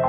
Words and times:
Hoy 0.00 0.06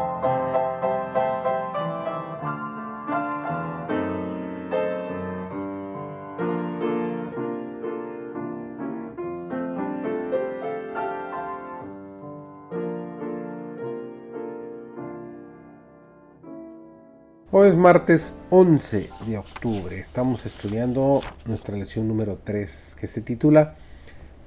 es 17.69 17.75
martes 17.75 18.35
11 18.51 19.09
de 19.25 19.37
octubre. 19.39 19.99
Estamos 19.99 20.45
estudiando 20.45 21.21
nuestra 21.45 21.75
lección 21.75 22.07
número 22.07 22.37
3 22.43 22.95
que 22.99 23.07
se 23.07 23.21
titula 23.21 23.73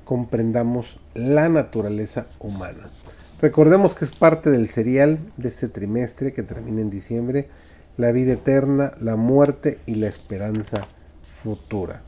Comprendamos 0.04 1.00
la 1.14 1.48
naturaleza 1.48 2.27
humana. 2.38 2.90
Recordemos 3.43 3.96
que 3.96 4.04
es 4.04 4.14
parte 4.14 4.50
del 4.50 4.68
serial 4.68 5.18
de 5.36 5.48
este 5.48 5.66
trimestre 5.66 6.33
que 6.33 6.45
termina 6.45 6.80
en 6.80 6.91
diciembre, 6.91 7.48
la 7.96 8.12
vida 8.12 8.34
eterna, 8.34 8.92
la 9.00 9.16
muerte 9.16 9.80
y 9.84 9.96
la 9.96 10.06
esperanza 10.06 10.87
futura. 11.24 12.02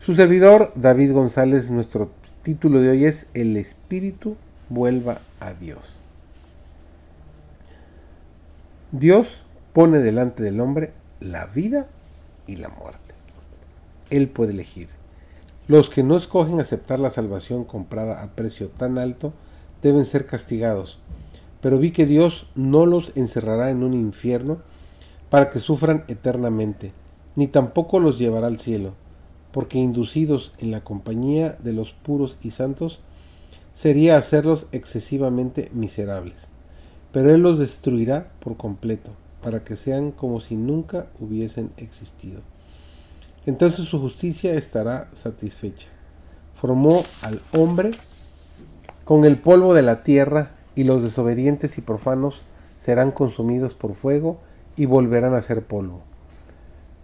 Su 0.00 0.16
servidor, 0.16 0.72
David 0.74 1.12
González, 1.12 1.70
nuestro 1.70 2.10
título 2.42 2.80
de 2.80 2.90
hoy 2.90 3.04
es 3.04 3.28
El 3.34 3.56
Espíritu 3.56 4.36
vuelva 4.68 5.20
a 5.38 5.54
Dios. 5.54 5.96
Dios 8.90 9.42
pone 9.72 9.98
delante 10.00 10.42
del 10.42 10.58
hombre 10.58 10.92
la 11.20 11.46
vida 11.46 11.86
y 12.48 12.56
la 12.56 12.68
muerte. 12.68 13.14
Él 14.10 14.28
puede 14.28 14.54
elegir. 14.54 14.88
Los 15.68 15.88
que 15.88 16.02
no 16.02 16.16
escogen 16.16 16.58
aceptar 16.58 16.98
la 16.98 17.10
salvación 17.10 17.64
comprada 17.64 18.24
a 18.24 18.34
precio 18.34 18.70
tan 18.70 18.98
alto 18.98 19.32
deben 19.86 20.04
ser 20.04 20.26
castigados, 20.26 20.98
pero 21.60 21.78
vi 21.78 21.92
que 21.92 22.06
Dios 22.06 22.46
no 22.54 22.86
los 22.86 23.12
encerrará 23.14 23.70
en 23.70 23.82
un 23.82 23.94
infierno 23.94 24.58
para 25.30 25.48
que 25.48 25.60
sufran 25.60 26.04
eternamente, 26.08 26.92
ni 27.36 27.46
tampoco 27.46 28.00
los 28.00 28.18
llevará 28.18 28.48
al 28.48 28.58
cielo, 28.58 28.94
porque 29.52 29.78
inducidos 29.78 30.52
en 30.58 30.70
la 30.70 30.82
compañía 30.82 31.52
de 31.52 31.72
los 31.72 31.92
puros 31.92 32.36
y 32.42 32.50
santos, 32.50 33.00
sería 33.72 34.16
hacerlos 34.16 34.66
excesivamente 34.72 35.70
miserables, 35.72 36.48
pero 37.12 37.34
Él 37.34 37.42
los 37.42 37.58
destruirá 37.58 38.32
por 38.40 38.56
completo 38.56 39.12
para 39.42 39.62
que 39.62 39.76
sean 39.76 40.10
como 40.10 40.40
si 40.40 40.56
nunca 40.56 41.06
hubiesen 41.20 41.70
existido. 41.76 42.42
Entonces 43.46 43.84
su 43.84 44.00
justicia 44.00 44.54
estará 44.54 45.08
satisfecha. 45.14 45.86
Formó 46.54 47.04
al 47.22 47.40
hombre 47.52 47.92
con 49.06 49.24
el 49.24 49.38
polvo 49.38 49.72
de 49.72 49.82
la 49.82 50.02
tierra 50.02 50.50
y 50.74 50.82
los 50.82 51.00
desobedientes 51.00 51.78
y 51.78 51.80
profanos 51.80 52.42
serán 52.76 53.12
consumidos 53.12 53.74
por 53.74 53.94
fuego 53.94 54.38
y 54.76 54.86
volverán 54.86 55.32
a 55.36 55.42
ser 55.42 55.62
polvo. 55.62 56.00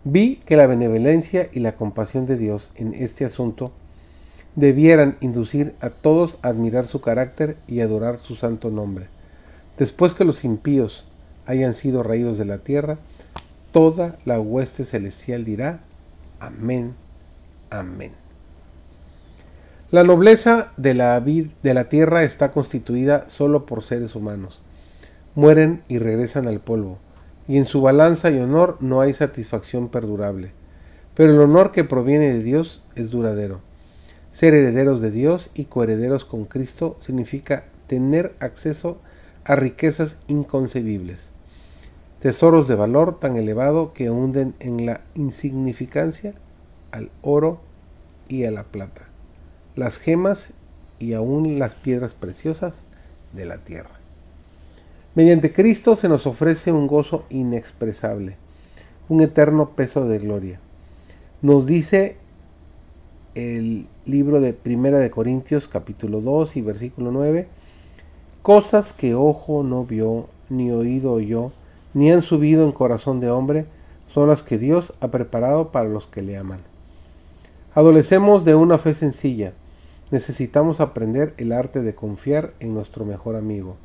Vi 0.03 0.41
que 0.45 0.57
la 0.57 0.67
benevolencia 0.67 1.49
y 1.53 1.61
la 1.61 1.77
compasión 1.77 2.27
de 2.27 2.37
Dios 2.37 2.73
en 2.75 2.93
este 2.93 3.25
asunto 3.25 3.71
debieran 4.57 5.17
inducir 5.21 5.77
a 5.81 5.91
todos 5.91 6.39
a 6.43 6.49
admirar 6.49 6.89
su 6.89 7.01
carácter 7.01 7.57
y 7.69 7.83
adorar 7.83 8.19
su 8.19 8.35
santo 8.35 8.69
nombre. 8.69 9.07
Después 9.79 10.13
que 10.13 10.25
los 10.25 10.43
impíos 10.43 11.07
hayan 11.47 11.73
sido 11.73 12.03
raídos 12.03 12.37
de 12.37 12.47
la 12.47 12.59
tierra, 12.59 12.99
toda 13.71 14.19
la 14.25 14.41
hueste 14.41 14.85
celestial 14.85 15.45
dirá, 15.45 15.79
amén, 16.41 16.95
amén. 17.71 18.22
La 19.93 20.03
nobleza 20.03 20.73
de 20.77 20.95
la, 20.95 21.21
de 21.21 21.75
la 21.75 21.89
tierra 21.89 22.25
está 22.25 22.51
constituida 22.51 23.31
solo 23.31 23.67
por 23.67 23.85
seres 23.85 24.17
humanos. 24.17 24.61
Mueren 25.37 25.85
y 25.87 25.99
regresan 25.99 26.49
al 26.49 26.59
polvo, 26.59 26.99
y 27.47 27.59
en 27.59 27.67
su 27.67 27.81
balanza 27.81 28.31
y 28.31 28.41
honor 28.41 28.79
no 28.81 29.01
hay 29.01 29.15
satisfacción 29.15 29.89
perdurable. 29.89 30.51
Pero 31.15 31.33
el 31.33 31.41
honor 31.41 31.71
que 31.71 31.85
proviene 31.85 32.33
de 32.33 32.43
Dios 32.43 32.83
es 32.97 33.11
duradero. 33.11 33.61
Ser 34.33 34.55
herederos 34.55 35.01
de 35.01 35.13
Dios 35.13 35.51
y 35.55 35.67
coherederos 35.67 36.25
con 36.25 36.47
Cristo 36.47 36.97
significa 37.01 37.67
tener 37.87 38.35
acceso 38.41 38.99
a 39.45 39.55
riquezas 39.55 40.17
inconcebibles 40.27 41.33
tesoros 42.23 42.69
de 42.69 42.77
valor 42.77 43.19
tan 43.19 43.35
elevado 43.35 43.93
que 43.93 44.09
hunden 44.09 44.55
en 44.61 44.87
la 44.87 45.01
insignificancia 45.17 46.35
al 46.93 47.11
oro 47.21 47.61
y 48.29 48.45
a 48.45 48.53
la 48.53 48.63
plata, 48.63 49.09
las 49.77 49.99
gemas 49.99 50.51
y 50.99 51.15
aún 51.15 51.59
las 51.59 51.75
piedras 51.75 52.15
preciosas 52.15 52.75
de 53.33 53.47
la 53.47 53.59
tierra. 53.59 53.91
Mediante 55.15 55.53
Cristo 55.53 55.97
se 55.97 56.09
nos 56.09 56.27
ofrece 56.27 56.73
un 56.73 56.87
gozo 56.87 57.25
inexpresable, 57.31 58.37
un 59.09 59.21
eterno 59.21 59.71
peso 59.71 60.07
de 60.07 60.19
gloria. 60.19 60.61
Nos 61.43 61.67
dice 61.67 62.17
el 63.35 63.87
libro 64.05 64.41
de 64.41 64.53
Primera 64.53 64.99
de 64.99 65.11
Corintios 65.11 65.69
capítulo 65.69 66.21
2 66.21 66.57
y 66.57 66.63
versículo 66.63 67.11
9, 67.11 67.49
cosas 68.43 68.93
que 68.93 69.15
ojo 69.15 69.63
no 69.63 69.85
vio 69.85 70.29
ni 70.49 70.71
oído 70.71 71.13
oyó, 71.13 71.51
ni 71.95 72.11
han 72.11 72.23
subido 72.23 72.65
en 72.65 72.73
corazón 72.73 73.21
de 73.21 73.31
hombre, 73.31 73.67
son 74.07 74.29
las 74.29 74.43
que 74.43 74.59
Dios 74.59 74.93
ha 75.01 75.09
preparado 75.09 75.73
para 75.73 75.89
los 75.89 76.07
que 76.07 76.23
le 76.23 76.37
aman. 76.37 76.61
Adolecemos 77.75 78.45
de 78.45 78.55
una 78.55 78.79
fe 78.79 78.95
sencilla. 78.95 79.55
Necesitamos 80.13 80.79
aprender 80.79 81.35
el 81.39 81.51
arte 81.51 81.83
de 81.83 81.97
confiar 81.97 82.55
en 82.61 82.73
nuestro 82.73 83.05
mejor 83.05 83.35
amigo. 83.35 83.77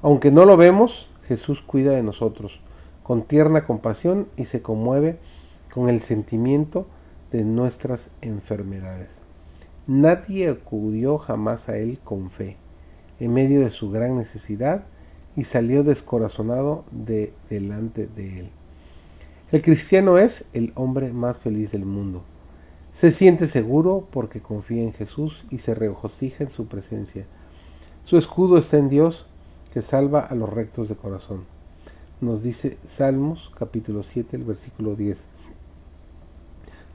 Aunque 0.00 0.30
no 0.30 0.46
lo 0.46 0.56
vemos, 0.56 1.10
Jesús 1.24 1.60
cuida 1.60 1.92
de 1.92 2.02
nosotros 2.02 2.60
con 3.02 3.24
tierna 3.24 3.66
compasión 3.66 4.28
y 4.36 4.46
se 4.46 4.62
conmueve 4.62 5.18
con 5.72 5.90
el 5.90 6.00
sentimiento 6.00 6.86
de 7.30 7.44
nuestras 7.44 8.08
enfermedades. 8.22 9.10
Nadie 9.86 10.48
acudió 10.48 11.18
jamás 11.18 11.68
a 11.68 11.76
Él 11.76 12.00
con 12.02 12.30
fe. 12.30 12.56
En 13.20 13.34
medio 13.34 13.60
de 13.60 13.70
su 13.70 13.90
gran 13.90 14.16
necesidad, 14.16 14.86
y 15.36 15.44
salió 15.44 15.84
descorazonado 15.84 16.84
de 16.90 17.32
delante 17.50 18.06
de 18.06 18.40
él. 18.40 18.50
El 19.52 19.62
cristiano 19.62 20.18
es 20.18 20.44
el 20.54 20.72
hombre 20.74 21.12
más 21.12 21.36
feliz 21.36 21.70
del 21.70 21.84
mundo. 21.84 22.24
Se 22.96 23.10
siente 23.10 23.46
seguro 23.46 24.08
porque 24.10 24.40
confía 24.40 24.82
en 24.82 24.94
Jesús 24.94 25.44
y 25.50 25.58
se 25.58 25.74
regocija 25.74 26.44
en 26.44 26.48
su 26.48 26.64
presencia. 26.64 27.26
Su 28.04 28.16
escudo 28.16 28.56
está 28.56 28.78
en 28.78 28.88
Dios 28.88 29.26
que 29.70 29.82
salva 29.82 30.20
a 30.20 30.34
los 30.34 30.48
rectos 30.48 30.88
de 30.88 30.96
corazón. 30.96 31.44
Nos 32.22 32.42
dice 32.42 32.78
Salmos 32.86 33.52
capítulo 33.54 34.02
7, 34.02 34.38
el 34.38 34.44
versículo 34.44 34.96
10. 34.96 35.18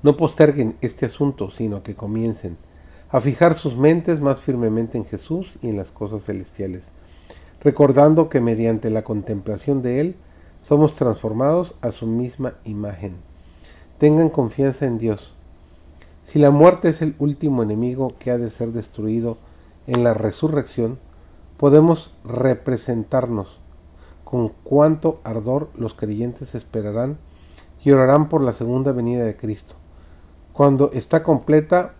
No 0.01 0.17
posterguen 0.17 0.75
este 0.81 1.05
asunto, 1.05 1.51
sino 1.51 1.83
que 1.83 1.93
comiencen 1.93 2.57
a 3.11 3.21
fijar 3.21 3.53
sus 3.53 3.77
mentes 3.77 4.21
más 4.21 4.41
firmemente 4.41 4.97
en 4.97 5.05
Jesús 5.05 5.59
y 5.61 5.69
en 5.69 5.77
las 5.77 5.91
cosas 5.91 6.23
celestiales 6.23 6.91
recordando 7.63 8.27
que 8.27 8.41
mediante 8.41 8.89
la 8.89 9.03
contemplación 9.03 9.83
de 9.83 9.99
Él 9.99 10.15
somos 10.61 10.95
transformados 10.95 11.75
a 11.81 11.91
su 11.91 12.07
misma 12.07 12.55
imagen. 12.63 13.17
Tengan 13.99 14.31
confianza 14.31 14.87
en 14.87 14.97
Dios. 14.97 15.35
Si 16.23 16.39
la 16.39 16.51
muerte 16.51 16.89
es 16.89 17.01
el 17.01 17.15
último 17.19 17.63
enemigo 17.63 18.13
que 18.19 18.31
ha 18.31 18.37
de 18.37 18.49
ser 18.49 18.71
destruido 18.71 19.37
en 19.87 20.03
la 20.03 20.13
resurrección, 20.13 20.99
podemos 21.57 22.13
representarnos 22.23 23.59
con 24.23 24.49
cuánto 24.63 25.19
ardor 25.23 25.69
los 25.75 25.93
creyentes 25.93 26.55
esperarán 26.55 27.17
y 27.83 27.91
orarán 27.91 28.29
por 28.29 28.41
la 28.41 28.53
segunda 28.53 28.91
venida 28.91 29.23
de 29.23 29.35
Cristo, 29.35 29.75
cuando 30.53 30.91
esta 30.93 31.23
completa 31.23 31.95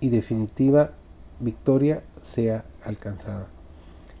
y 0.00 0.08
definitiva 0.08 0.92
victoria 1.40 2.04
sea 2.22 2.64
alcanzada. 2.84 3.48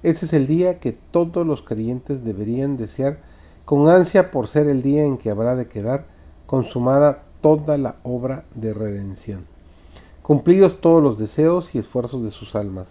Ese 0.02 0.26
es 0.26 0.32
el 0.32 0.46
día 0.46 0.78
que 0.80 0.92
todos 0.92 1.46
los 1.46 1.62
creyentes 1.62 2.24
deberían 2.24 2.76
desear 2.76 3.22
con 3.64 3.88
ansia 3.88 4.30
por 4.30 4.48
ser 4.48 4.66
el 4.66 4.82
día 4.82 5.04
en 5.04 5.16
que 5.16 5.30
habrá 5.30 5.56
de 5.56 5.68
quedar 5.68 6.06
consumada 6.46 7.23
toda 7.44 7.76
la 7.76 7.96
obra 8.04 8.46
de 8.54 8.72
redención, 8.72 9.44
cumplidos 10.22 10.80
todos 10.80 11.02
los 11.02 11.18
deseos 11.18 11.74
y 11.74 11.78
esfuerzos 11.78 12.24
de 12.24 12.30
sus 12.30 12.54
almas. 12.54 12.88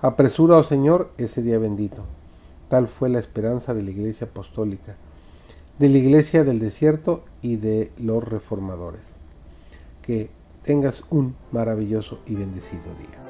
Apresura, 0.00 0.58
oh 0.58 0.62
Señor, 0.62 1.10
ese 1.18 1.42
día 1.42 1.58
bendito. 1.58 2.04
Tal 2.68 2.86
fue 2.86 3.08
la 3.08 3.18
esperanza 3.18 3.74
de 3.74 3.82
la 3.82 3.90
Iglesia 3.90 4.28
Apostólica, 4.28 4.94
de 5.80 5.88
la 5.88 5.98
Iglesia 5.98 6.44
del 6.44 6.60
Desierto 6.60 7.24
y 7.42 7.56
de 7.56 7.90
los 7.98 8.22
reformadores. 8.22 9.02
Que 10.02 10.30
tengas 10.62 11.02
un 11.10 11.34
maravilloso 11.50 12.20
y 12.26 12.36
bendecido 12.36 12.94
día. 12.94 13.23